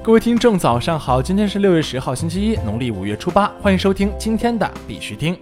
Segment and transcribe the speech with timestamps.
[0.00, 1.20] 各位听众，早上好！
[1.20, 5.36] 今天是六月十号，星期一，农历五月初八，欢迎收听今天的必须听。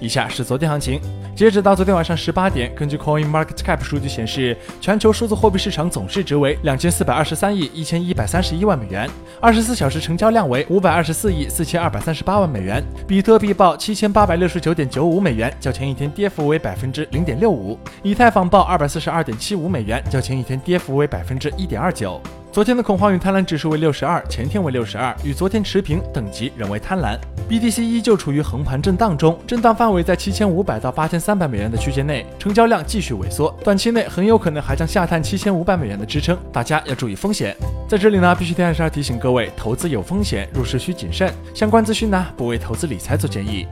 [0.00, 1.00] 以下是昨天行情，
[1.34, 9.08] 截止到昨天晚上十八点，根据 Coin Market Cap 数据显示，全球数字货币市场总市值为两千四百二十三亿一千一百三十一万美元，
[9.38, 12.82] 二十四小时成交量为五百二十四亿四千二百三十八万美元。
[13.06, 22.18] 比特币报七千八百六十九点九五美元，较前一天跌幅为百分之零点六五；以太坊报二百四十二点七五美元，较前一天跌幅为百分之一点二九。
[22.56, 27.14] 昨天的恐慌与贪婪指数为六十二，前天为六十二，与昨天持平，等级仍为贪婪。
[27.50, 37.54] BTC 依旧处于横盘震荡中，震荡范围在七千五百到八千三百美元的区间内，成交量继续萎缩，短期内很有可能还将下探七千五百美元的支撑，大家要注意风险。
[37.86, 41.30] 在这里呢，必须还是要提醒各位，投资有风险，入市需谨慎。
[41.52, 43.66] 相关资讯呢，不为投资理财做建议。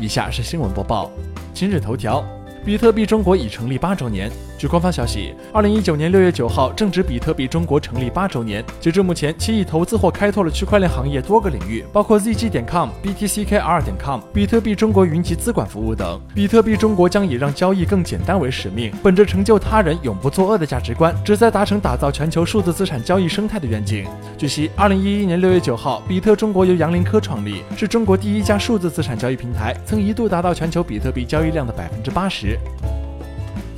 [0.00, 1.12] 以下是新闻播报，
[1.54, 2.26] 今日头条。
[2.64, 4.28] 比特币中国已成立八周年。
[4.58, 8.64] 据官方消息，二零一九年六月九号正值比特币中国成立八周年。
[8.80, 16.18] 截至目前，其已投资或开拓了区块链行业多个领域，包括 zg 点 com、btckr 点 com、比特币中国云集资管服务等。
[16.34, 24.06] 比特币中国将以让交易更简单为使命，本着成就他人、永不作恶的价值观，旨在达成打造全球数字资产交易生态的愿景。
[24.38, 32.58] 据悉，二零一一年六月九号，比特中国由杨林科创立，是中国第一家数字资产交易平台，曾一度达到全球比特币交易量的百分之八十。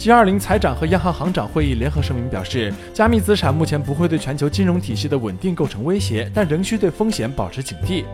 [0.08, 8.06] G20 财长和央行行长会议联合声明表示，加密资产目前不会对全球金融体系的稳定构成威胁，但仍需对风险保持警惕。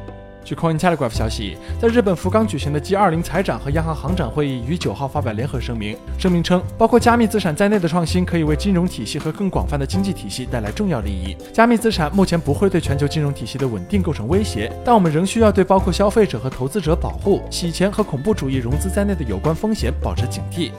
[0.45, 11.37] 据 Cointelegraph 消息，在日本福冈举行的 G20 财长和央行行长会议于九号发表联合声明，声明称，包括加密资产在内的创新可以为金融体系和更广泛的经济体系带来重要利益。
[11.53, 20.73] 加密资产目前不会对全球金融体系的稳定构成威胁，但我们仍需要对包括消费者和投资者保护、洗钱和恐怖主义融资在内的有关风险保持警惕。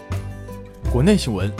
[0.95, 1.51] 国内新闻：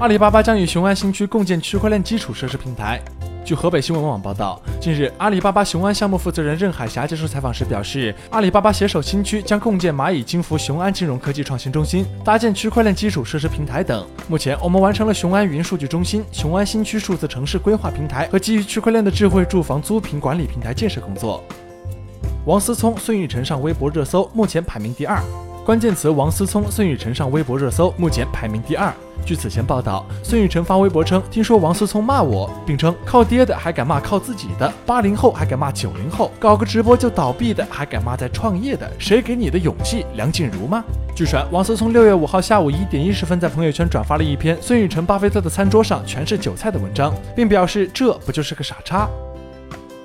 [0.00, 3.00] 阿里巴巴将与雄安新区共建区块链基础设施平台。
[3.42, 14.06] 据河北新闻网报道，近日，阿里巴巴雄安项目负责人任海霞接受采访时表示，阿里巴巴携手新区将共建蚂蚁金服雄安金融科技创新中心，搭建区块链基础设施平台等。
[14.28, 21.42] 目前，我们完成了雄安云数据中心、雄安新区数字城市规划平台和基于区块链的智慧住房租赁管理平台建设工作。
[22.44, 25.18] 王思聪、孙雨晨上微博热搜，目前排名第二。
[25.64, 28.92] 关键词：王思聪、孙雨晨上微博热搜，目前排名第二。
[29.24, 40.04] 据此前报道，孙雨晨发微博称：“听说王思聪骂我，并称靠爹的还敢骂靠自己的，八零后还敢骂九零后，搞个直播就倒闭的还敢骂在创业的，谁给你的勇气？
[40.16, 40.82] 梁静茹吗？”
[41.14, 49.08] 据传，王思聪六月五号下午一点一十分在朋友圈转发了一篇孙雨晨巴菲特的餐桌上全是韭菜的文章，并表示：“这不就是个傻叉？”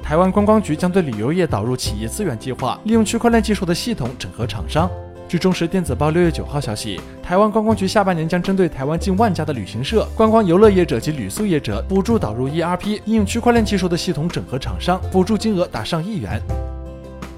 [0.03, 4.87] 台湾观光局将对旅游业导入企业资源计划，利用区块链技术的系统整合厂商。
[5.27, 16.41] 据中时电子报六月九号消息，台湾观光局下半年将针对台湾近万家的旅行社、观光游乐业者及旅宿业者，补助导入 ERP 应用区块链技术的系统整合厂商，补助金额达上亿元。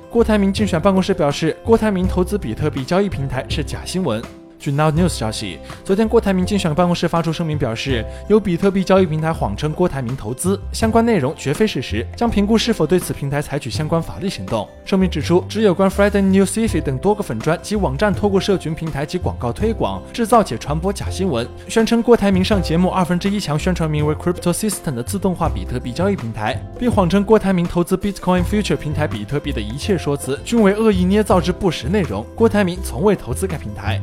[0.07, 4.21] 郭台铭竞选办公室表示，郭台铭投资比特币交易平台是假新闻。
[4.59, 14.67] 据 Now News 消息，昨天郭台铭竞选办公室发出声明，表示有比特币交易平台谎称郭台铭投资，相关内容绝非事实，将评估是否对此平台采取相关法律行动。
[14.83, 34.01] 声明指出，指有关 Friday News City 等多个粉砖及网站透过社群平台及广告推广，制造且传播假新闻，宣称郭台铭上节目二分之一强宣传名为 Crypto System 的自动化比特币交易平台，并谎称郭台铭投资 Bitcoin Future 平台比特币的一切说辞均为恶意捏造之不实内容，郭台铭从未投资该平台。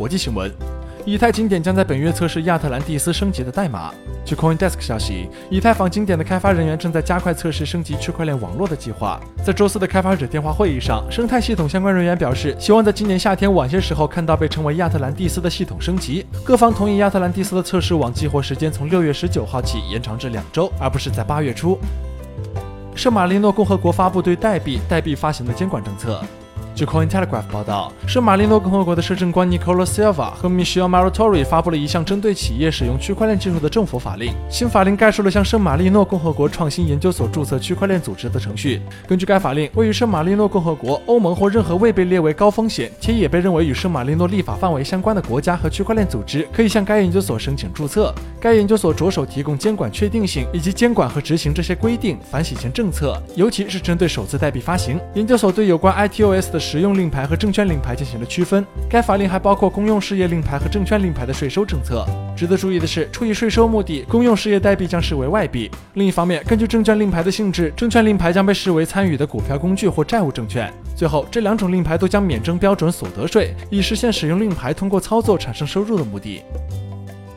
[0.00, 0.50] 国际新闻：
[1.04, 3.92] 以太经典将在本月测试亚特兰蒂斯升级的代码。
[4.24, 9.20] 据 CoinDesk 消息，以太坊经典的开发人员正在加快测试升级区块链网络的计划。
[9.44, 16.24] 在周四的开发者电话会议上，生态系统相关人员表示，希望在今年夏天晚些时候看到被称为亚特兰蒂斯的系统升级。
[16.42, 21.78] 各方同意亚特兰蒂斯的测试网激活时间从六月十九号起延长至两周，而不是在八月初。
[22.94, 26.24] 圣马力诺共和国发布对代币、代币发行的监管政策。
[26.74, 34.32] 据 Cointelegraph 报道，圣马力诺共和国的摄政官 Nicola Silva 和 Michele Maratori 发布了一项针对企业使用区块链技术的政府法令。
[34.48, 38.80] 新法令概述了向圣马力诺共和国创新研究所注册区块链组织的程序。
[39.06, 48.14] 根据该法令，位于圣马力诺共和国、欧盟或任何未被列为高风险且也被认为与圣马力诺立法范围相关的国家和区块链组织，可以向该研究所申请注册。
[48.40, 54.98] 该研究所着手提供监管确定性以及监管和执行这些规定、反洗钱政策，尤其是针对首次代币发行。
[55.12, 56.59] 研究所对有关 ITOS 的。
[56.60, 58.64] 实用令牌和证券令牌进行了区分。
[58.88, 62.06] 该法令还包括公用事业令牌和证券令牌的税收政策。
[62.36, 65.70] 值得注意的是，出于税收目的，公用事业代币将视为外币。
[65.94, 70.72] 另一方面，根据证券令牌的性质，证券令牌将被视为参与的股票工具或债务证券。
[70.94, 76.42] 最后，这两种令牌都将免征标准所得税，以实现使用令牌通过操作产生收入的目的。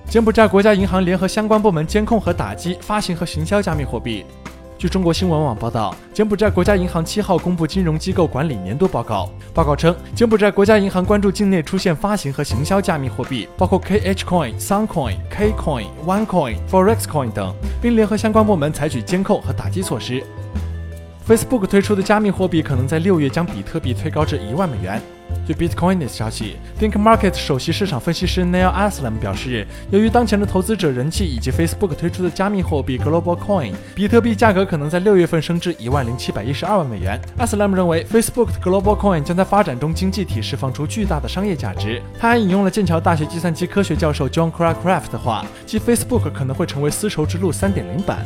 [0.09, 4.23] 柬埔寨国家银行联合相关部门监控和打击发行和行销加密货币。
[4.83, 9.29] 据中国新闻网报道，柬埔寨国家银行七号公布金融机构管理年度报告。
[9.53, 20.21] 报告称，柬埔寨国家银行关注境内出现发行和行销加密货币，包括 KH Coin、Suncoin、Kcoin、OneCoin、Forex Coin 等，并联合相关部门采取监控和打击措施。
[21.25, 25.01] Facebook 推出的加密货币可能在六月将比特币推高至一万美元。
[25.47, 37.19] 据 Bitcoin 的消息，Think Market 首席市场分析师 Neil Aslam 表示，由于当前的投资者人气以及 Facebook 推出的加密货币 Global Coin，比特币价格可能在六月份升至一万零七百一十二万美元。
[37.39, 42.01] Aslam 认为，Facebook 的 Global Coin 将在发展中经济体释放出巨大的商业价值。
[42.19, 48.25] 他还引用了剑桥大学计算机科学教授 John Crackraft 的话，即 Facebook 可能会成为丝绸之路三点零版。